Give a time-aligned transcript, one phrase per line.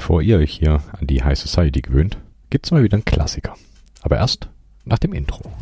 [0.00, 2.16] Bevor ihr euch hier an die High Society gewöhnt,
[2.48, 3.54] gibt's mal wieder einen Klassiker.
[4.00, 4.48] Aber erst
[4.86, 5.52] nach dem Intro.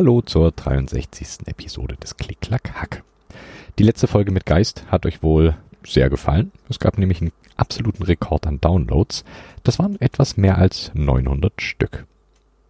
[0.00, 1.46] Hallo zur 63.
[1.46, 3.04] Episode des Klick-Klack-Hack.
[3.78, 6.52] Die letzte Folge mit Geist hat euch wohl sehr gefallen.
[6.70, 9.26] Es gab nämlich einen absoluten Rekord an Downloads.
[9.62, 12.06] Das waren etwas mehr als 900 Stück.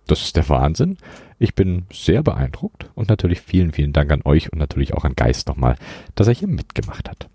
[0.09, 0.97] Das ist der Wahnsinn.
[1.39, 5.15] Ich bin sehr beeindruckt und natürlich vielen, vielen Dank an euch und natürlich auch an
[5.15, 5.77] Geist nochmal,
[6.17, 7.29] dass er hier mitgemacht hat.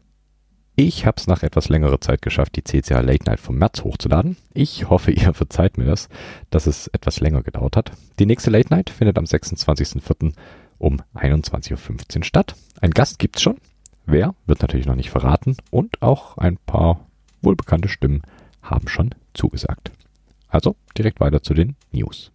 [0.77, 4.35] Ich habe es nach etwas längerer Zeit geschafft, die CCH Late Night vom März hochzuladen.
[4.53, 6.09] Ich hoffe, ihr verzeiht mir das,
[6.49, 7.93] dass es etwas länger gedauert hat.
[8.19, 10.33] Die nächste Late Night findet am 26.04.
[10.77, 12.55] um 21.15 Uhr statt.
[12.81, 13.55] Ein Gast gibt's schon.
[14.05, 15.55] Wer, wird natürlich noch nicht verraten.
[15.71, 17.07] Und auch ein paar
[17.41, 18.23] wohlbekannte Stimmen
[18.61, 19.91] haben schon zugesagt.
[20.49, 22.33] Also direkt weiter zu den News.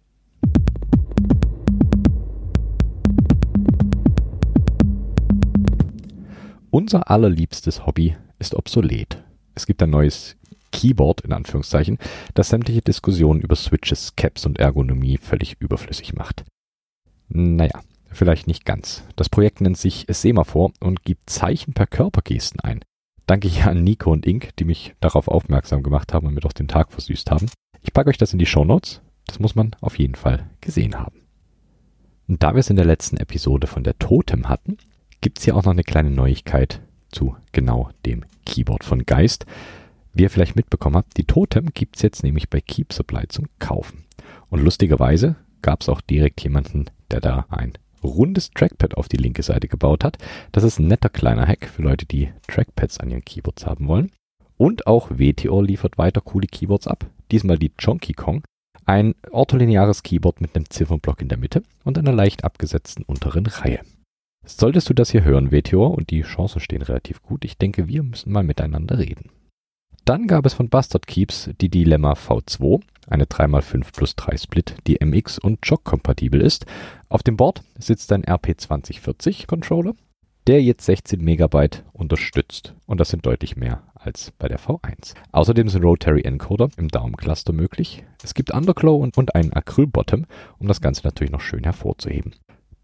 [6.71, 9.23] Unser allerliebstes Hobby ist obsolet.
[9.55, 10.35] Es gibt ein neues
[10.71, 11.97] Keyboard in Anführungszeichen,
[12.33, 16.43] das sämtliche Diskussionen über Switches, Caps und Ergonomie völlig überflüssig macht.
[17.29, 19.03] Naja, vielleicht nicht ganz.
[19.15, 22.83] Das Projekt nennt sich Semaphore und gibt Zeichen per Körpergesten ein.
[23.27, 26.53] Danke hier an Nico und Ink, die mich darauf aufmerksam gemacht haben und mir doch
[26.53, 27.49] den Tag versüßt haben.
[27.81, 29.01] Ich packe euch das in die Show Notes.
[29.27, 31.21] Das muss man auf jeden Fall gesehen haben.
[32.27, 34.77] Und da wir es in der letzten Episode von der Totem hatten,
[35.21, 36.81] gibt es hier auch noch eine kleine Neuigkeit
[37.11, 39.45] zu genau dem Keyboard von Geist.
[40.13, 43.47] Wie ihr vielleicht mitbekommen habt, die Totem gibt es jetzt nämlich bei Keep Supply zum
[43.59, 44.05] Kaufen.
[44.49, 47.73] Und lustigerweise gab es auch direkt jemanden, der da ein
[48.03, 50.17] rundes Trackpad auf die linke Seite gebaut hat.
[50.51, 54.11] Das ist ein netter kleiner Hack für Leute, die Trackpads an ihren Keyboards haben wollen.
[54.57, 57.05] Und auch WTO liefert weiter coole Keyboards ab.
[57.31, 58.43] Diesmal die Chonky Kong.
[58.85, 63.79] Ein ortholineares Keyboard mit einem Ziffernblock in der Mitte und einer leicht abgesetzten unteren Reihe.
[64.45, 68.03] Solltest du das hier hören, WTO, und die Chancen stehen relativ gut, ich denke, wir
[68.03, 69.29] müssen mal miteinander reden.
[70.05, 74.97] Dann gab es von Bastard Keeps die Dilemma V2, eine 3x5 plus 3 Split, die
[74.99, 76.65] MX und Jog kompatibel ist.
[77.07, 79.93] Auf dem Board sitzt ein RP2040 Controller,
[80.47, 82.73] der jetzt 16 Megabyte unterstützt.
[82.87, 85.13] Und das sind deutlich mehr als bei der V1.
[85.31, 88.03] Außerdem sind Rotary Encoder im Daumencluster möglich.
[88.23, 90.25] Es gibt Underglow und, einen Acryl-Bottom,
[90.57, 92.33] um das Ganze natürlich noch schön hervorzuheben.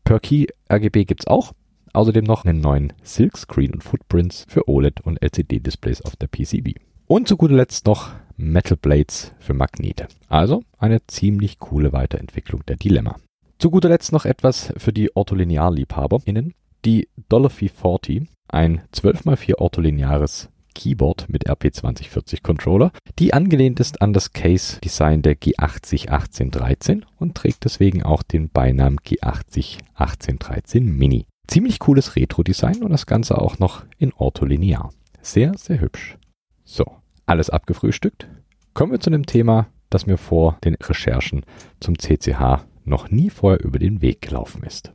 [0.07, 1.51] Per Key RGB gibt's auch.
[1.91, 6.79] Außerdem noch einen neuen Silkscreen und Footprints für OLED und LCD-Displays auf der PCB.
[7.07, 10.07] Und zu guter Letzt noch Metal Blades für Magnete.
[10.29, 13.18] Also eine ziemlich coole Weiterentwicklung der Dilemma.
[13.59, 16.53] Zu guter Letzt noch etwas für die Ortholinear-LiebhaberInnen.
[16.85, 20.47] Die Dolphy 40, ein 12x4 ortholineares
[20.78, 27.36] Keyboard mit RP2040 Controller, die angelehnt ist an das Case Design der G80 1813 und
[27.36, 31.26] trägt deswegen auch den Beinamen G80 1813 Mini.
[31.48, 34.92] Ziemlich cooles Retro-Design und das Ganze auch noch in Ortholinear.
[35.22, 36.18] Sehr, sehr hübsch.
[36.64, 36.86] So,
[37.26, 38.28] alles abgefrühstückt.
[38.76, 41.44] Kommen wir zu einem Thema, das mir vor den Recherchen
[41.80, 44.92] zum CCH noch nie vorher über den Weg gelaufen ist.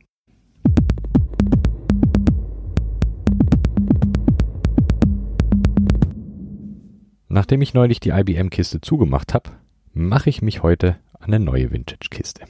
[7.33, 9.49] Nachdem ich neulich die IBM-Kiste zugemacht habe,
[9.91, 12.43] mache ich mich heute an eine neue Vintage-Kiste.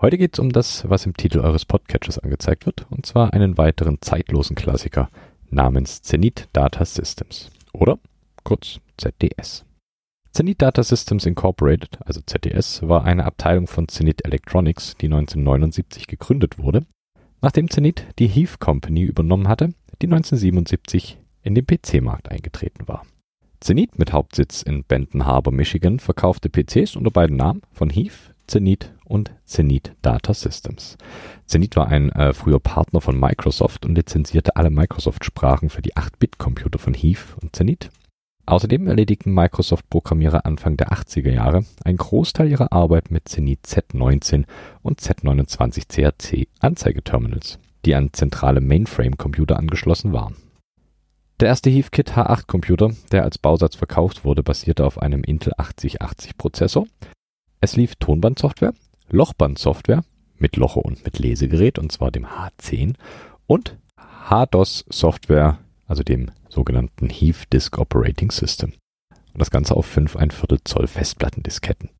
[0.00, 3.58] Heute geht es um das, was im Titel eures Podcatchers angezeigt wird, und zwar einen
[3.58, 5.10] weiteren zeitlosen Klassiker
[5.50, 7.98] namens Zenith Data Systems oder
[8.44, 9.64] kurz ZDS.
[10.30, 16.60] Zenith Data Systems Incorporated, also ZDS, war eine Abteilung von Zenith Electronics, die 1979 gegründet
[16.60, 16.86] wurde,
[17.42, 23.02] nachdem Zenith die Heath Company übernommen hatte, die 1977 in den PC-Markt eingetreten war.
[23.60, 28.92] Zenith mit Hauptsitz in Benton Harbor, Michigan, verkaufte PCs unter beiden Namen von Heath, Zenith
[29.04, 30.96] und Zenith Data Systems.
[31.46, 36.78] Zenith war ein äh, früher Partner von Microsoft und lizenzierte alle Microsoft-Sprachen für die 8-Bit-Computer
[36.78, 37.90] von Heath und Zenith.
[38.46, 44.44] Außerdem erledigten Microsoft-Programmierer Anfang der 80er Jahre einen Großteil ihrer Arbeit mit Zenith Z19
[44.82, 50.36] und Z29 CRC Anzeigeterminals, die an zentrale Mainframe-Computer angeschlossen waren.
[51.40, 56.38] Der erste Heathkit H8 Computer, der als Bausatz verkauft wurde, basierte auf einem Intel 8080
[56.38, 56.86] Prozessor.
[57.60, 58.72] Es lief Tonbandsoftware,
[59.10, 60.02] Lochbandsoftware
[60.38, 62.94] mit Loche und mit Lesegerät, und zwar dem H10
[63.46, 63.76] und
[64.28, 68.72] HDOS Software also dem sogenannten Heave Disk Operating System.
[69.32, 71.90] Und das Ganze auf 5 ein Viertel Zoll Festplattendisketten.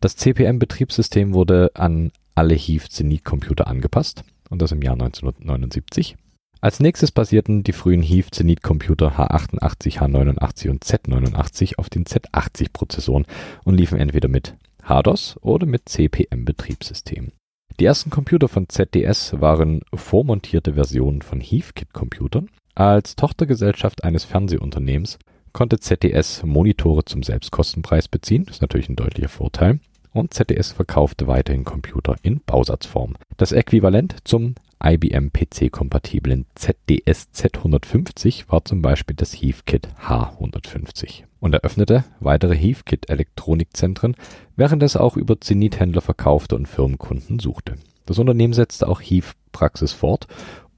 [0.00, 6.16] Das CPM-Betriebssystem wurde an alle Heave Zenith Computer angepasst und das im Jahr 1979.
[6.62, 12.66] Als nächstes basierten die frühen Heave Zenith Computer H88, H89 und Z89 auf den Z80
[12.72, 13.24] Prozessoren
[13.64, 17.32] und liefen entweder mit HDOS oder mit CPM Betriebssystemen.
[17.78, 22.50] Die ersten Computer von ZDS waren vormontierte Versionen von Heathkit-Computern.
[22.74, 25.18] Als Tochtergesellschaft eines Fernsehunternehmens
[25.54, 29.80] konnte ZDS Monitore zum Selbstkostenpreis beziehen, das ist natürlich ein deutlicher Vorteil,
[30.12, 33.14] und ZDS verkaufte weiterhin Computer in Bausatzform.
[33.38, 42.04] Das Äquivalent zum IBM PC-kompatiblen ZDS Z150 war zum Beispiel das Heathkit H150 und eröffnete
[42.18, 44.16] weitere Heathkit-Elektronikzentren,
[44.56, 47.74] während es auch über Zenith-Händler verkaufte und Firmenkunden suchte.
[48.06, 50.28] Das Unternehmen setzte auch Heath-Praxis fort,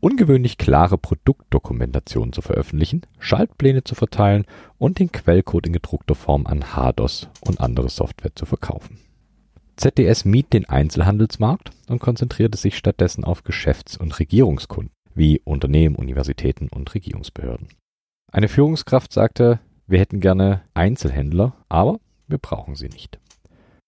[0.00, 4.46] ungewöhnlich klare Produktdokumentationen zu veröffentlichen, Schaltpläne zu verteilen
[4.78, 8.98] und den Quellcode in gedruckter Form an HDOS und andere Software zu verkaufen
[9.76, 16.68] ZDS mied den Einzelhandelsmarkt und konzentrierte sich stattdessen auf Geschäfts und Regierungskunden wie Unternehmen, Universitäten
[16.68, 17.68] und Regierungsbehörden.
[18.30, 23.18] Eine Führungskraft sagte: „Wir hätten gerne Einzelhändler, aber wir brauchen sie nicht.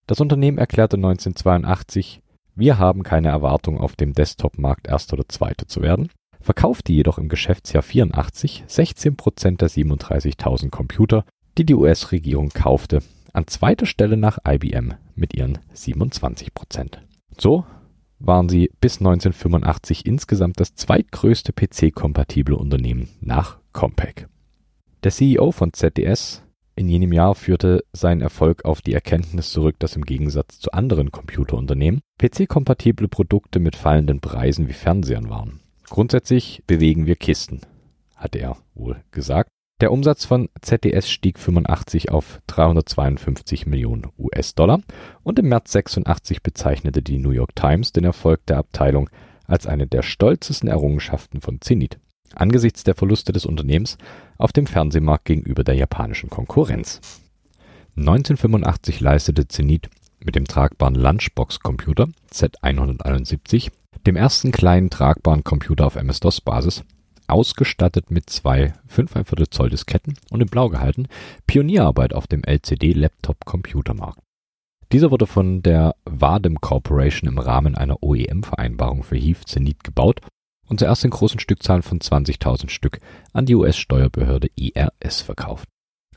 [0.07, 2.21] “Das Unternehmen erklärte 1982:
[2.55, 6.11] „Wir haben keine Erwartung, auf dem Desktop-Markt Erster oder Zweiter zu werden“,
[6.41, 11.25] verkaufte jedoch im Geschäftsjahr 84 16 Prozent der 37.000 Computer,
[11.57, 13.03] die die US-Regierung kaufte
[13.33, 17.03] an zweiter Stelle nach IBM mit ihren 27 Prozent.
[17.39, 17.65] So
[18.19, 24.29] waren sie bis 1985 insgesamt das zweitgrößte PC-kompatible Unternehmen nach Compaq.
[25.03, 26.43] Der CEO von ZDS
[26.77, 31.13] in jenem Jahr führte seinen Erfolg auf die Erkenntnis zurück, dass im Gegensatz zu anderen
[31.13, 35.61] Computerunternehmen PC-kompatible Produkte mit fallenden Preisen wie Fernsehern waren.
[35.89, 37.61] Grundsätzlich bewegen wir Kisten,
[38.17, 39.51] hatte er wohl gesagt
[39.81, 44.81] der Umsatz von ZDS stieg 85 auf 352 Millionen US-Dollar
[45.23, 49.11] und im März 86 bezeichnete die New York Times den Erfolg der Abteilung
[49.47, 51.99] als eine der stolzesten Errungenschaften von Zenith
[52.37, 53.99] angesichts der Verluste des Unternehmens
[54.39, 57.01] auf dem Fernsehmarkt gegenüber der japanischen Konkurrenz.
[57.97, 59.89] 1985 leistete Zenith
[60.25, 63.71] mit dem tragbaren Lunchbox-Computer Z171,
[64.07, 66.85] dem ersten kleinen tragbaren Computer auf MS-DOS-Basis,
[67.29, 71.09] ausgestattet mit zwei 5,25 Zoll Disketten und in blau gehalten,
[71.47, 74.21] Pionierarbeit auf dem LCD-Laptop-Computermarkt.
[74.93, 80.21] Dieser wurde von der Vadem Corporation im Rahmen einer OEM-Vereinbarung für Heath Zenith gebaut
[80.69, 83.01] und zuerst in großen Stückzahlen von 20.000 Stück
[83.33, 85.69] an die US-Steuerbehörde IRS verkauft.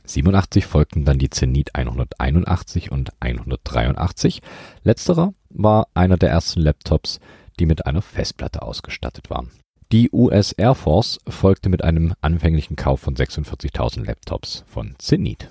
[0.04, 4.40] 87 folgten dann die Zenith 181 und 183.
[4.82, 7.20] Letzterer war einer der ersten Laptops,
[7.58, 9.50] die mit einer Festplatte ausgestattet waren
[9.90, 15.48] die US Air Force folgte mit einem anfänglichen Kauf von 46.000 Laptops von Zenith.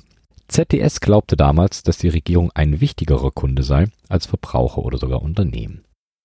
[0.48, 5.84] ZDS glaubte damals, dass die Regierung ein wichtigerer Kunde sei als Verbraucher oder sogar Unternehmen.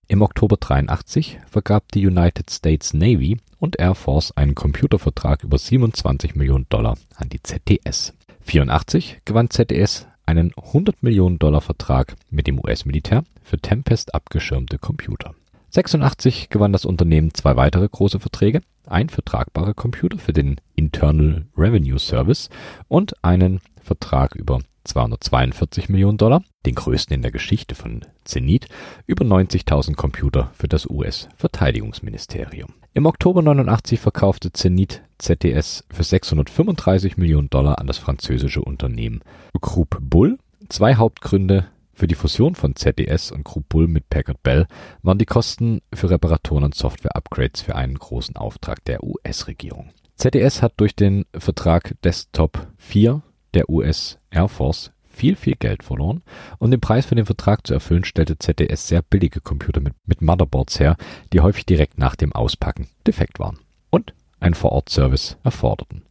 [0.08, 6.34] Im Oktober 83 vergab die United States Navy und Air Force einen Computervertrag über 27
[6.34, 8.12] Millionen Dollar an die ZDS.
[8.42, 15.34] 84 gewann ZDS einen 100 Millionen Dollar Vertrag mit dem US-Militär für Tempest abgeschirmte Computer
[15.72, 21.46] 86 gewann das Unternehmen zwei weitere große Verträge, ein für tragbare Computer für den Internal
[21.56, 22.50] Revenue Service
[22.88, 28.66] und einen Vertrag über 242 Millionen Dollar, den größten in der Geschichte von Zenith,
[29.06, 32.74] über 90.000 Computer für das US-Verteidigungsministerium.
[32.92, 39.22] Im Oktober 89 verkaufte Zenith ZTS für 635 Millionen Dollar an das französische Unternehmen
[39.58, 40.36] Groupe Bull.
[40.68, 44.66] Zwei Hauptgründe für die Fusion von ZDS und Group Bull mit Packard Bell
[45.02, 49.90] waren die Kosten für Reparaturen und Software-Upgrades für einen großen Auftrag der US-Regierung.
[50.16, 53.22] ZDS hat durch den Vertrag Desktop 4
[53.54, 56.22] der US Air Force viel, viel Geld verloren.
[56.58, 60.22] Um den Preis für den Vertrag zu erfüllen, stellte ZDS sehr billige Computer mit, mit
[60.22, 60.96] Motherboards her,
[61.32, 63.58] die häufig direkt nach dem Auspacken defekt waren
[63.90, 66.02] und einen Vor-Ort-Service erforderten.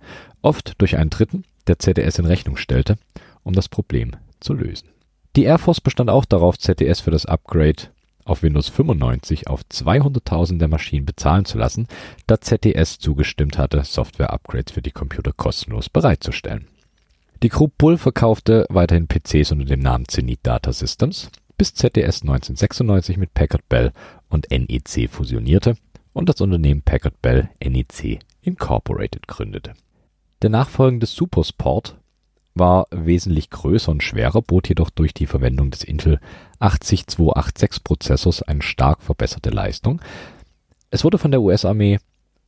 [0.42, 2.98] Oft durch einen Dritten, der ZDS in Rechnung stellte,
[3.44, 4.90] um das Problem zu lösen.
[5.36, 7.90] Die Air Force bestand auch darauf, ZDS für das Upgrade
[8.26, 11.88] auf Windows 95 auf 200.000 der Maschinen bezahlen zu lassen,
[12.28, 16.68] da ZDS zugestimmt hatte, Software-Upgrades für die Computer kostenlos bereitzustellen.
[17.44, 23.18] Die Group Bull verkaufte weiterhin PCs unter dem Namen Zenith Data Systems, bis ZDS 1996
[23.18, 23.94] mit Packard Bell
[24.30, 25.76] und NEC fusionierte
[26.14, 29.74] und das Unternehmen Packard Bell NEC Incorporated gründete.
[30.42, 31.98] Der nachfolgende Supersport
[32.54, 36.20] war wesentlich größer und schwerer, bot jedoch durch die Verwendung des Intel
[36.60, 40.02] 80286 Prozessors eine stark verbesserte Leistung.
[40.90, 42.00] Es wurde von der US-Armee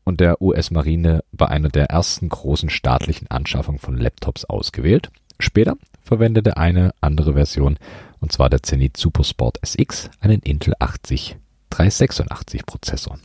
[0.04, 5.10] und der US-Marine bei einer der ersten großen staatlichen Anschaffungen von Laptops ausgewählt.
[5.40, 7.78] Später verwendete eine andere Version,
[8.20, 11.38] und zwar der Zenith Supersport SX, einen Intel 80
[11.70, 13.18] 386 Prozessor.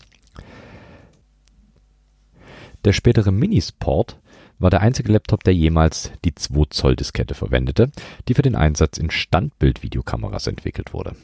[2.84, 4.18] Der spätere Minisport
[4.58, 7.90] war der einzige Laptop, der jemals die 2 Zoll Diskette verwendete,
[8.26, 11.14] die für den Einsatz in Standbild-Videokameras entwickelt wurde.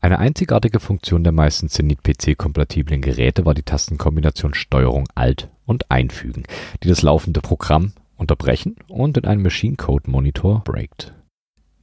[0.00, 6.44] Eine einzigartige Funktion der meisten Zenith PC-kompatiblen Geräte war die Tastenkombination Steuerung Alt und Einfügen,
[6.82, 11.12] die das laufende Programm unterbrechen und in einen Machine Code Monitor breakt.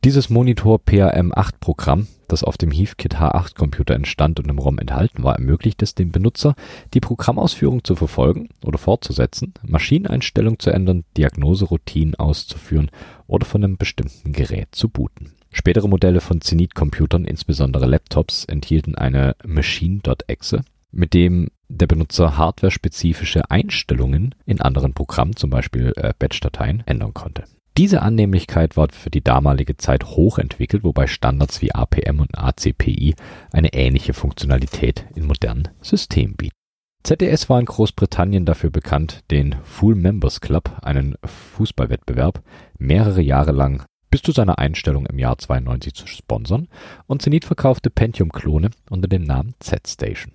[0.03, 5.81] Dieses Monitor PAM8-Programm, das auf dem Heathkit H8-Computer entstand und im ROM enthalten war, ermöglicht
[5.81, 6.55] es dem Benutzer,
[6.93, 12.91] die Programmausführung zu verfolgen oder fortzusetzen, Maschineneinstellungen zu ändern, Diagnoseroutinen auszuführen
[13.27, 15.31] oder von einem bestimmten Gerät zu booten.
[15.53, 24.35] Spätere Modelle von Zenith-Computern, insbesondere Laptops, enthielten eine Machine.exe, mit dem der Benutzer hardware-spezifische Einstellungen
[24.45, 27.45] in anderen Programmen, zum Beispiel äh, Batch-Dateien, ändern konnte
[27.77, 33.15] diese Annehmlichkeit war für die damalige Zeit hoch entwickelt, wobei Standards wie APM und ACPI
[33.51, 36.55] eine ähnliche Funktionalität in modernen Systemen bieten.
[37.03, 42.41] ZDS war in Großbritannien dafür bekannt, den Full Members Club, einen Fußballwettbewerb,
[42.77, 46.69] mehrere Jahre lang bis zu seiner Einstellung im Jahr 92 zu sponsern
[47.07, 50.33] und Zenith verkaufte Pentium-Klone unter dem Namen Z-Station.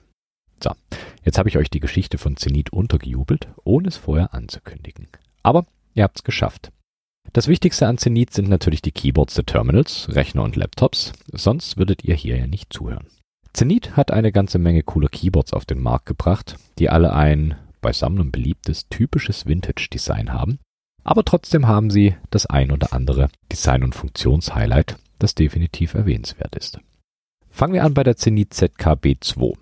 [0.63, 0.73] So,
[1.23, 5.07] jetzt habe ich euch die Geschichte von Zenith untergejubelt, ohne es vorher anzukündigen.
[5.45, 5.65] Aber
[5.95, 6.73] ihr habt's geschafft.
[7.33, 12.05] Das Wichtigste an Zenith sind natürlich die Keyboards der Terminals, Rechner und Laptops, sonst würdet
[12.05, 13.07] ihr hier ja nicht zuhören.
[13.53, 17.93] Zenith hat eine ganze Menge cooler Keyboards auf den Markt gebracht, die alle ein bei
[17.93, 20.59] Sammlern beliebtes typisches Vintage-Design haben,
[21.05, 26.81] aber trotzdem haben sie das ein oder andere Design- und Funktionshighlight, das definitiv erwähnenswert ist.
[27.51, 29.57] Fangen wir an bei der Zenith ZKB2.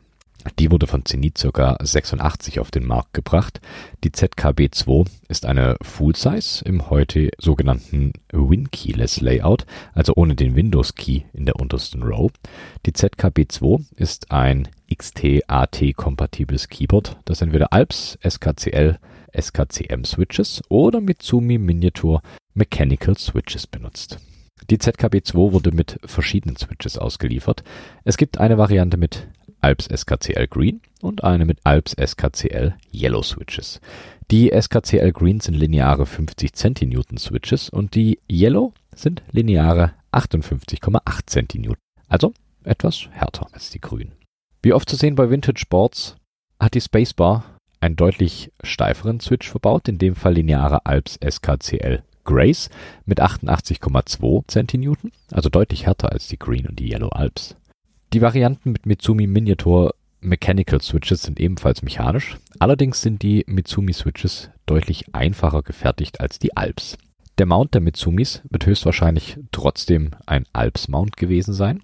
[0.58, 1.76] Die wurde von Zenith ca.
[1.80, 3.60] 86 auf den Markt gebracht.
[4.04, 11.46] Die ZKB2 ist eine Full-Size im heute sogenannten Win-Keyless Layout, also ohne den Windows-Key in
[11.46, 12.30] der untersten Row.
[12.86, 18.98] Die ZKB2 ist ein XT-AT-kompatibles Keyboard, das entweder Alps, SKCL,
[19.38, 22.22] SKCM Switches oder Mitsumi Miniature
[22.54, 24.18] Mechanical Switches benutzt.
[24.70, 27.62] Die ZKB2 wurde mit verschiedenen Switches ausgeliefert.
[28.04, 29.28] Es gibt eine Variante mit
[29.60, 33.80] Alps SKCL Green und eine mit Alps SKCL Yellow Switches.
[34.30, 41.82] Die SKCL Green sind lineare 50 Centinewton Switches und die Yellow sind lineare 58,8 Centinewton.
[42.08, 42.32] Also
[42.64, 44.12] etwas härter als die grünen.
[44.62, 46.16] Wie oft zu sehen bei Vintage Boards
[46.58, 47.44] hat die Spacebar
[47.80, 52.68] einen deutlich steiferen Switch verbaut, in dem Fall lineare Alps SKCL Grace
[53.04, 57.56] mit 88,2 Centinewton, also deutlich härter als die Green und die Yellow Alps.
[58.12, 64.50] Die Varianten mit Mitsumi Miniature Mechanical Switches sind ebenfalls mechanisch, allerdings sind die Mitsumi Switches
[64.64, 66.96] deutlich einfacher gefertigt als die Alps.
[67.38, 71.82] Der Mount der Mitsumis wird höchstwahrscheinlich trotzdem ein Alps Mount gewesen sein.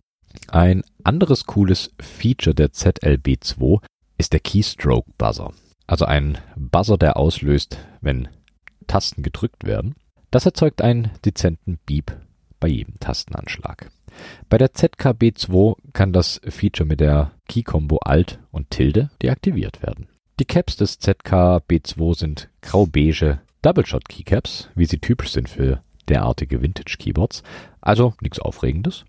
[0.48, 3.82] Ein anderes cooles Feature der ZLB2
[4.16, 5.52] ist der Keystroke Buzzer,
[5.86, 8.28] also ein Buzzer, der auslöst, wenn
[8.86, 9.94] Tasten gedrückt werden.
[10.30, 12.16] Das erzeugt einen dezenten Beep
[12.58, 13.90] bei jedem Tastenanschlag.
[14.48, 20.08] Bei der ZKB2 kann das Feature mit der Key-Combo Alt und Tilde deaktiviert werden.
[20.40, 27.42] Die Caps des ZKB2 sind grau-beige Double-Shot Keycaps, wie sie typisch sind für derartige Vintage-Keyboards,
[27.80, 29.04] also nichts Aufregendes.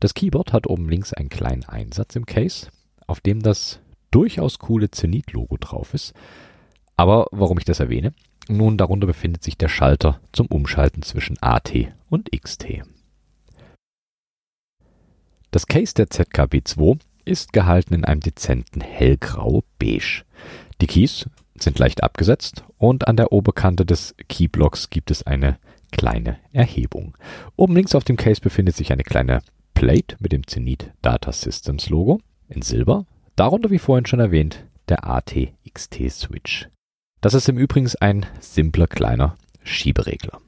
[0.00, 2.68] Das Keyboard hat oben links einen kleinen Einsatz im Case,
[3.06, 6.14] auf dem das durchaus coole Zenith-Logo drauf ist.
[6.96, 8.12] Aber warum ich das erwähne?
[8.48, 11.72] Nun, darunter befindet sich der Schalter zum Umschalten zwischen AT
[12.08, 12.82] und XT.
[15.56, 20.22] Das Case der ZKB2 ist gehalten in einem dezenten hellgrau beige.
[20.82, 25.58] Die Keys sind leicht abgesetzt und an der Oberkante des Keyblocks gibt es eine
[25.92, 27.16] kleine Erhebung.
[27.56, 29.40] Oben links auf dem Case befindet sich eine kleine
[29.72, 32.20] Plate mit dem Zenith Data Systems Logo
[32.50, 33.06] in Silber.
[33.34, 36.68] Darunter, wie vorhin schon erwähnt, der AT-XT Switch.
[37.22, 40.38] Das ist im Übrigen ein simpler kleiner Schieberegler.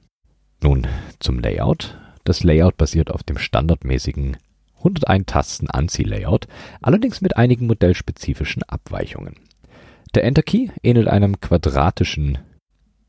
[0.62, 0.86] Nun
[1.18, 1.96] zum Layout.
[2.24, 4.36] Das Layout basiert auf dem standardmäßigen
[4.78, 6.46] 101 Tasten ANSI-Layout,
[6.80, 9.36] allerdings mit einigen modellspezifischen Abweichungen.
[10.14, 12.38] Der Enter-Key ähnelt einem quadratischen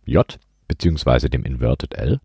[0.05, 1.29] J bzw.
[1.29, 2.19] dem Inverted L.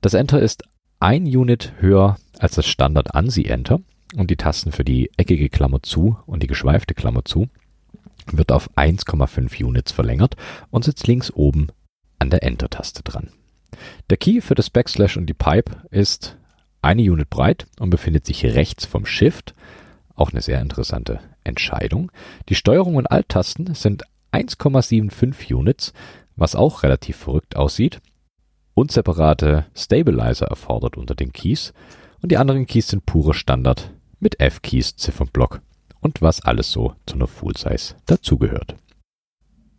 [0.00, 0.64] Das Enter ist
[1.00, 3.80] ein Unit höher als das Standard ANSI-Enter
[4.16, 7.48] und die Tasten für die eckige Klammer zu und die geschweifte Klammer zu
[8.30, 10.36] wird auf 1,5 Units verlängert
[10.70, 11.68] und sitzt links oben
[12.18, 13.30] an der Enter-Taste dran.
[14.10, 16.36] Der Key für das Backslash und die Pipe ist
[16.82, 19.54] eine Unit breit und befindet sich rechts vom Shift.
[20.14, 22.12] Auch eine sehr interessante Entscheidung.
[22.48, 25.92] Die Steuerung und Alt-Tasten sind 1,75 Units,
[26.36, 28.00] was auch relativ verrückt aussieht.
[28.74, 31.72] Und separate Stabilizer erfordert unter den Keys.
[32.20, 35.60] Und die anderen Keys sind pure Standard mit F-Keys, Ziffernblock
[36.00, 38.76] und was alles so zu einer Full-Size dazugehört.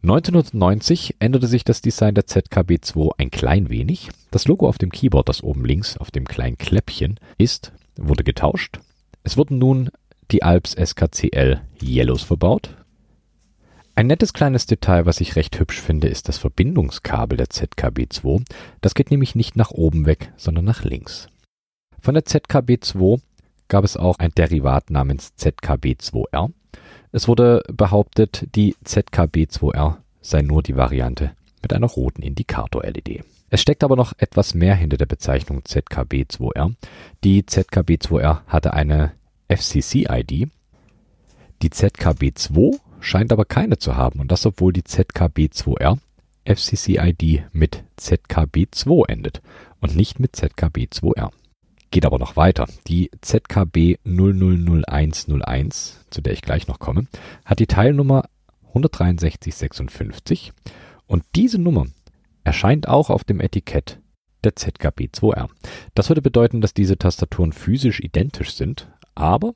[0.03, 4.09] 1990 änderte sich das Design der ZKB2 ein klein wenig.
[4.31, 8.81] Das Logo auf dem Keyboard, das oben links auf dem kleinen Kläppchen ist, wurde getauscht.
[9.23, 9.91] Es wurden nun
[10.29, 12.75] die Alps SKCL Yellows verbaut.
[13.95, 18.43] Ein nettes kleines Detail, was ich recht hübsch finde, ist das Verbindungskabel der ZKB2.
[18.81, 21.29] Das geht nämlich nicht nach oben weg, sondern nach links.
[22.01, 23.21] Von der ZKB2
[23.69, 26.51] gab es auch ein Derivat namens ZKB2R.
[27.11, 33.23] Es wurde behauptet, die ZKB2R sei nur die Variante mit einer roten Indikator-LED.
[33.49, 36.73] Es steckt aber noch etwas mehr hinter der Bezeichnung ZKB2R.
[37.23, 39.11] Die ZKB2R hatte eine
[39.47, 40.49] FCC-ID.
[41.61, 45.99] Die ZKB2 scheint aber keine zu haben und das obwohl die ZKB2R
[46.45, 49.41] FCC-ID mit ZKB2 endet
[49.81, 51.31] und nicht mit ZKB2R.
[51.93, 52.67] Geht aber noch weiter.
[52.87, 57.05] Die ZKB 000101, zu der ich gleich noch komme,
[57.45, 58.27] hat die Teilnummer
[58.73, 60.53] 16356
[61.05, 61.85] und diese Nummer
[62.43, 63.99] erscheint auch auf dem Etikett
[64.43, 65.49] der ZKB2R.
[65.93, 69.53] Das würde bedeuten, dass diese Tastaturen physisch identisch sind, aber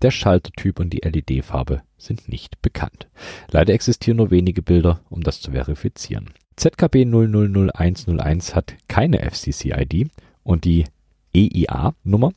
[0.00, 3.08] der Schaltertyp und die LED-Farbe sind nicht bekannt.
[3.50, 6.30] Leider existieren nur wenige Bilder, um das zu verifizieren.
[6.56, 10.08] ZKB 000101 hat keine FCC-ID
[10.44, 10.86] und die
[11.34, 12.32] EIA-Nummer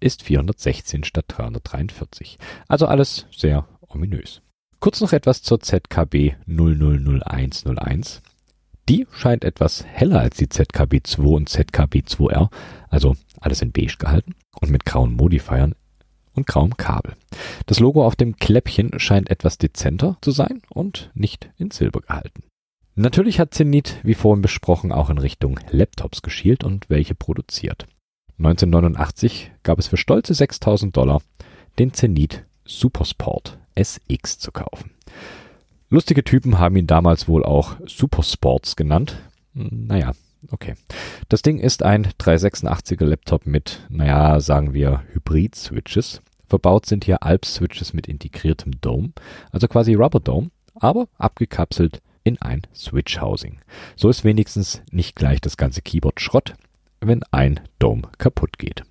[0.00, 2.38] ist 416 statt 343.
[2.68, 4.42] Also alles sehr ominös.
[4.80, 8.22] Kurz noch etwas zur ZKB 000101.
[8.88, 12.50] Die scheint etwas heller als die ZKB2 und ZKB2R,
[12.90, 15.74] also alles in beige gehalten und mit grauen Modifiern
[16.34, 17.14] und grauem Kabel.
[17.64, 22.42] Das Logo auf dem Kläppchen scheint etwas dezenter zu sein und nicht in Silber gehalten.
[22.94, 27.86] Natürlich hat Zenit, wie vorhin besprochen, auch in Richtung Laptops geschielt und welche produziert.
[28.38, 31.22] 1989 gab es für stolze 6000 Dollar
[31.78, 34.90] den Zenit Supersport SX zu kaufen.
[35.90, 39.16] Lustige Typen haben ihn damals wohl auch Supersports genannt.
[39.52, 40.12] Naja,
[40.50, 40.74] okay.
[41.28, 46.20] Das Ding ist ein 386er Laptop mit, naja, sagen wir Hybrid-Switches.
[46.48, 49.12] Verbaut sind hier Alps-Switches mit integriertem Dome,
[49.50, 53.60] also quasi Rubber Dome, aber abgekapselt in ein Switch-Housing.
[53.96, 56.54] So ist wenigstens nicht gleich das ganze Keyboard Schrott,
[57.06, 58.82] wenn ein Dome kaputt geht.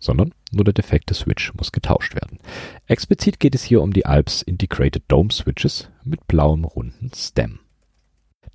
[0.00, 2.38] Sondern nur der defekte Switch muss getauscht werden.
[2.86, 7.60] Explizit geht es hier um die Alps Integrated Dome Switches mit blauem runden Stem.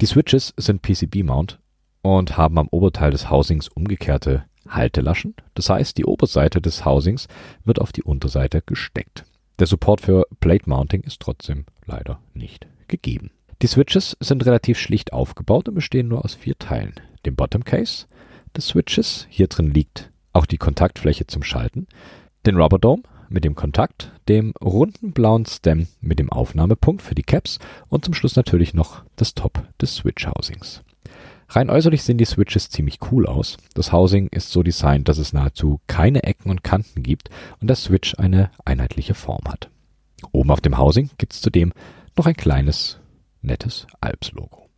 [0.01, 1.59] Die Switches sind PCB-Mount
[2.01, 5.35] und haben am Oberteil des Housings umgekehrte Haltelaschen.
[5.53, 7.27] Das heißt, die Oberseite des Housings
[7.63, 9.25] wird auf die Unterseite gesteckt.
[9.59, 13.31] Der Support für Plate Mounting ist trotzdem leider nicht gegeben.
[13.61, 16.95] Die Switches sind relativ schlicht aufgebaut und bestehen nur aus vier Teilen.
[17.25, 18.07] Dem Bottom Case,
[18.55, 19.27] des Switches.
[19.29, 21.87] Hier drin liegt auch die Kontaktfläche zum Schalten.
[22.45, 27.23] Den Rubber Dome mit dem Kontakt, dem runden blauen Stem mit dem Aufnahmepunkt für die
[27.23, 30.83] Caps und zum Schluss natürlich noch das Top des Switch Housings.
[31.49, 33.57] Rein äußerlich sehen die Switches ziemlich cool aus.
[33.75, 37.75] Das Housing ist so designt, dass es nahezu keine Ecken und Kanten gibt und der
[37.75, 39.69] Switch eine einheitliche Form hat.
[40.31, 41.73] Oben auf dem Housing gibt es zudem
[42.15, 42.99] noch ein kleines,
[43.41, 44.69] nettes Alps-Logo.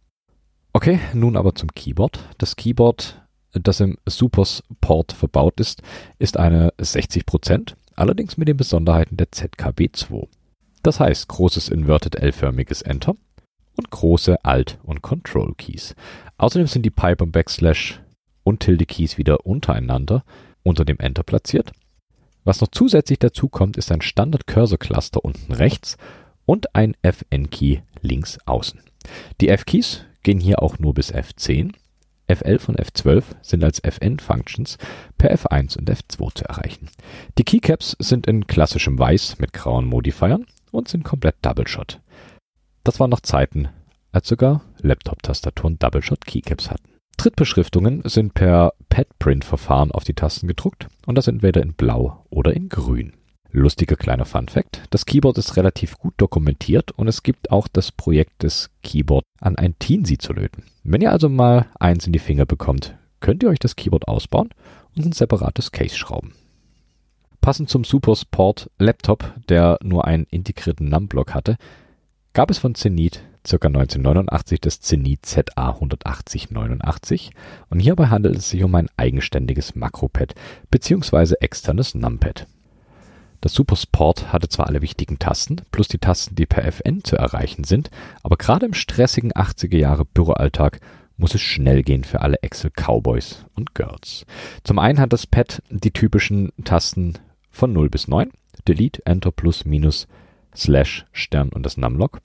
[0.74, 2.20] Okay, nun aber zum Keyboard.
[2.38, 3.22] Das Keyboard
[3.62, 5.82] das im Supersport verbaut ist,
[6.20, 10.28] ist eine 60%, allerdings mit den Besonderheiten der ZKB2.
[10.84, 13.16] Das heißt großes inverted L-förmiges Enter
[13.76, 15.96] und große Alt- und Control-Keys.
[16.38, 18.02] Außerdem sind die Pipe und Backslash
[18.44, 20.24] und Tilde-Keys wieder untereinander
[20.64, 21.72] unter dem Enter platziert.
[22.44, 25.98] Was noch zusätzlich dazu kommt, ist ein Standard-Cursor-Cluster unten rechts
[26.46, 28.80] und ein FN-Key links außen.
[29.42, 31.74] Die F-Keys gehen hier auch nur bis F10
[32.28, 34.78] F11 und F12 sind als FN-Functions
[35.18, 36.90] per F1 und F2 zu erreichen.
[37.38, 42.00] Die Keycaps sind in klassischem Weiß mit grauen Modifiern und sind komplett Doubleshot.
[42.84, 43.70] Das waren noch Zeiten,
[44.12, 46.96] als sogar Laptop-Tastaturen Doubleshot Keycaps hatten.
[47.18, 52.70] Trittbeschriftungen sind per Padprint-Verfahren auf die Tasten gedruckt und das entweder in Blau oder in
[52.70, 53.14] Grün.
[53.56, 54.82] Lustiger kleiner Fun Fact.
[54.90, 59.58] Das Keyboard ist relativ gut dokumentiert und es gibt auch das Projekt des Keyboard an
[59.58, 60.64] ein Teensy zu löten.
[60.84, 64.50] Wenn ihr also mal eins in die Finger bekommt, könnt ihr euch das Keyboard ausbauen
[64.96, 66.34] und ein separates Case schrauben.
[67.42, 71.58] Passend zum Supersport Laptop, der nur einen integrierten Numblock hatte,
[72.34, 73.68] gab es von Zenit ca.
[73.68, 77.30] 1989 das Zenit ZA18089
[77.70, 80.34] und hierbei handelt es sich um ein eigenständiges Makropad
[80.72, 81.36] bzw.
[81.40, 82.48] externes Numpad.
[83.46, 87.64] Das Supersport hatte zwar alle wichtigen Tasten, plus die Tasten, die per FN zu erreichen
[87.64, 87.92] sind,
[88.24, 90.80] aber gerade im stressigen 80er Jahre Büroalltag
[91.16, 94.26] muss es schnell gehen für alle Excel Cowboys und Girls.
[94.64, 97.20] Zum einen hat das Pad die typischen Tasten
[97.52, 98.32] von 0 bis 9,
[98.68, 100.08] Delete, Enter, Plus, Minus,
[100.56, 102.22] Slash, Stern und das Numlock.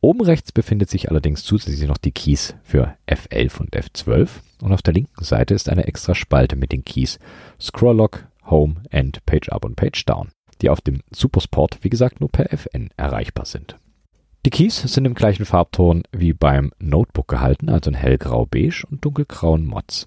[0.00, 4.28] Oben rechts befindet sich allerdings zusätzlich noch die Keys für F11 und F12
[4.62, 7.20] und auf der linken Seite ist eine extra Spalte mit den Keys
[7.60, 12.20] Scroll Lock, Home, End, Page Up und Page Down, die auf dem Supersport wie gesagt
[12.20, 13.76] nur per FN erreichbar sind.
[14.46, 19.66] Die Keys sind im gleichen Farbton wie beim Notebook gehalten, also in hellgrau-beige und dunkelgrauen
[19.66, 20.06] Mods.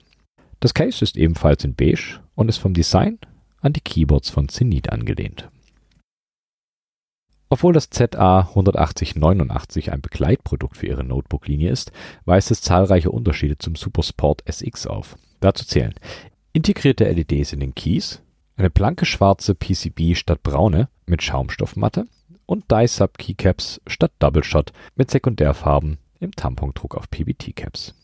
[0.60, 3.20] Das Case ist ebenfalls in beige und ist vom Design
[3.62, 5.50] an die Keyboards von Zenith angelehnt.
[7.50, 11.92] Obwohl das ZA18089 ein Begleitprodukt für ihre Notebook-Linie ist,
[12.24, 15.18] weist es zahlreiche Unterschiede zum Supersport SX auf.
[15.42, 15.94] Dazu zählen
[16.54, 18.22] integrierte LEDs in den Keys,
[18.58, 22.06] eine blanke schwarze PCB statt braune mit Schaumstoffmatte
[22.46, 27.96] und Dye-Sub Keycaps statt Double Shot mit Sekundärfarben im Tampondruck auf PBT-Caps.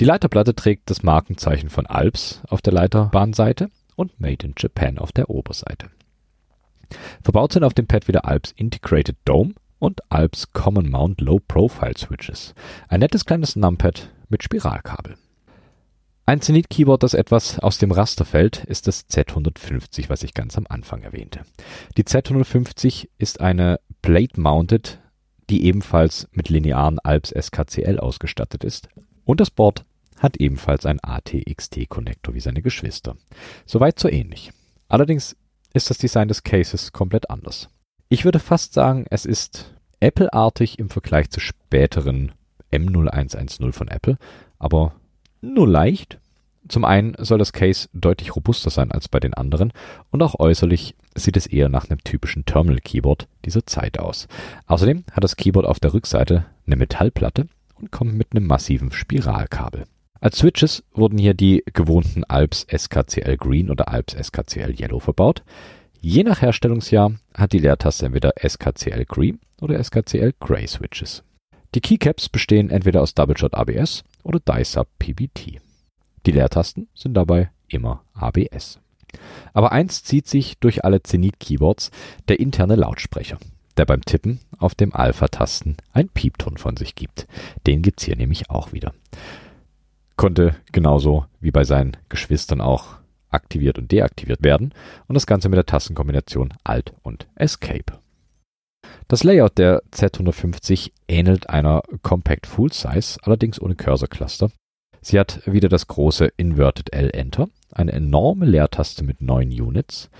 [0.00, 5.12] Die Leiterplatte trägt das Markenzeichen von Alps auf der Leiterbahnseite und Made in Japan auf
[5.12, 5.90] der Oberseite.
[7.22, 11.96] Verbaut sind auf dem Pad wieder Alps Integrated Dome und Alps Common Mount Low Profile
[11.96, 12.54] Switches.
[12.88, 15.16] Ein nettes kleines Numpad mit Spiralkabel.
[16.26, 20.56] Ein Zenith Keyboard, das etwas aus dem Raster fällt, ist das Z150, was ich ganz
[20.56, 21.40] am Anfang erwähnte.
[21.96, 25.00] Die Z150 ist eine Plate Mounted,
[25.48, 28.88] die ebenfalls mit linearen Alps SKCL ausgestattet ist.
[29.24, 29.84] Und das Board
[30.18, 33.16] hat ebenfalls einen ATXT-Konnektor wie seine Geschwister.
[33.66, 34.52] Soweit so ähnlich.
[34.88, 35.36] Allerdings
[35.72, 37.68] ist das Design des Cases komplett anders.
[38.08, 42.32] Ich würde fast sagen, es ist Apple-artig im Vergleich zu späteren
[42.72, 44.18] M0110 von Apple,
[44.58, 44.94] aber
[45.40, 46.18] nur leicht.
[46.68, 49.72] Zum einen soll das Case deutlich robuster sein als bei den anderen
[50.10, 54.28] und auch äußerlich sieht es eher nach einem typischen Terminal-Keyboard dieser Zeit aus.
[54.66, 59.84] Außerdem hat das Keyboard auf der Rückseite eine Metallplatte und kommt mit einem massiven Spiralkabel.
[60.20, 65.42] Als Switches wurden hier die gewohnten Alps SKCL Green oder Alps SKCL Yellow verbaut.
[66.00, 71.22] Je nach Herstellungsjahr hat die Leertaste entweder SKCL Green oder SKCL Gray Switches.
[71.74, 75.60] Die Keycaps bestehen entweder aus Double Shot ABS oder Dye-Sub PBT.
[76.26, 78.78] Die Leertasten sind dabei immer ABS.
[79.52, 81.90] Aber eins zieht sich durch alle Zenith Keyboards,
[82.28, 83.38] der interne Lautsprecher,
[83.76, 87.26] der beim Tippen auf dem Alpha-Tasten ein Piepton von sich gibt.
[87.66, 88.92] Den gibt's hier nämlich auch wieder
[90.20, 92.98] konnte genauso wie bei seinen Geschwistern auch
[93.30, 94.74] aktiviert und deaktiviert werden
[95.08, 97.98] und das Ganze mit der Tastenkombination Alt und Escape.
[99.10, 104.52] Das Layout der Z150 ähnelt einer Compact Full Size, allerdings ohne Cursor Cluster.
[105.00, 110.10] Sie hat wieder das große Inverted L Enter, eine enorme Leertaste mit neun Units.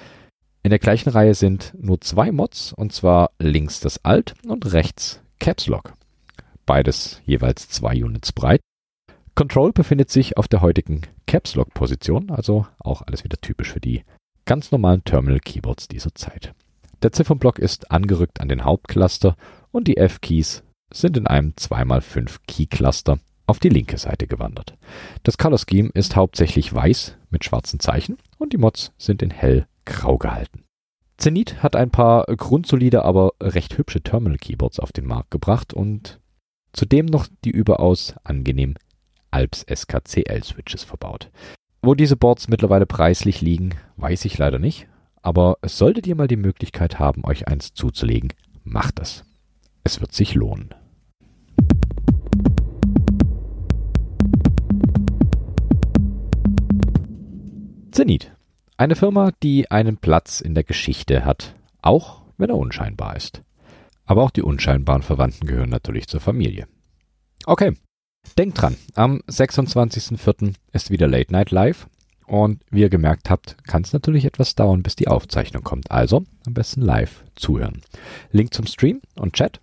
[0.64, 5.20] In der gleichen Reihe sind nur zwei Mods, und zwar links das Alt und rechts
[5.38, 5.92] Caps Lock.
[6.66, 8.61] Beides jeweils zwei Units breit.
[9.37, 13.81] Control befindet sich auf der heutigen Caps Lock Position, also auch alles wieder typisch für
[13.81, 14.03] die
[14.46, 16.55] ganz normalen Terminal Keyboards dieser Zeit.
[17.02, 19.36] Der Ziffernblock ist angerückt an den Hauptcluster
[19.70, 24.76] und die F-Keys sind in einem 2x5 Key Cluster auf die linke Seite gewandert.
[25.22, 29.66] Das Color Scheme ist hauptsächlich weiß mit schwarzen Zeichen und die Mods sind in hell
[29.86, 30.64] grau gehalten.
[31.16, 36.20] Zenith hat ein paar grundsolide, aber recht hübsche Terminal Keyboards auf den Markt gebracht und
[36.72, 38.76] zudem noch die überaus angenehm
[39.30, 41.30] Alps SKCL Switches verbaut.
[41.82, 44.86] Wo diese Boards mittlerweile preislich liegen, weiß ich leider nicht,
[45.22, 48.33] aber solltet ihr mal die Möglichkeit haben, euch eins zuzulegen,
[48.64, 49.24] macht das.
[49.85, 50.74] Es wird sich lohnen.
[57.90, 58.33] Zenit.
[58.76, 63.42] Eine Firma, die einen Platz in der Geschichte hat, auch wenn er unscheinbar ist.
[64.06, 66.66] Aber auch die unscheinbaren Verwandten gehören natürlich zur Familie.
[67.44, 67.74] Okay,
[68.38, 70.54] Denkt dran, am 26.04.
[70.72, 71.88] ist wieder Late Night Live.
[72.30, 75.90] Und wie ihr gemerkt habt, kann es natürlich etwas dauern, bis die Aufzeichnung kommt.
[75.90, 77.82] Also am besten live zuhören.
[78.30, 79.60] Link zum Stream und Chat,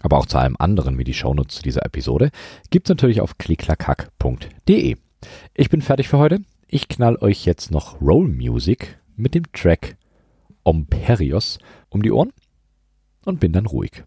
[0.00, 2.30] aber auch zu allem anderen wie die Shownotes zu dieser Episode,
[2.68, 4.96] gibt's natürlich auf klicklackhack.de.
[5.54, 6.40] Ich bin fertig für heute.
[6.68, 9.96] Ich knall euch jetzt noch Roll Music mit dem Track
[10.64, 11.58] Omperios
[11.88, 12.34] um die Ohren
[13.24, 14.04] und bin dann ruhig.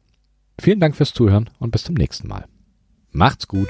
[0.62, 2.46] Vielen Dank fürs Zuhören und bis zum nächsten Mal.
[3.12, 3.70] Macht's gut.